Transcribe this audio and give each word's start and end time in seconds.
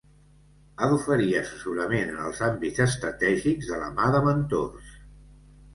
Ha 0.77 0.87
d'oferir 0.93 1.27
assessorament 1.41 2.15
en 2.15 2.23
els 2.31 2.41
àmbits 2.49 2.85
estratègics, 2.89 3.71
de 3.75 3.83
la 3.85 3.95
mà 4.01 4.11
de 4.19 4.25
mentors. 4.31 4.99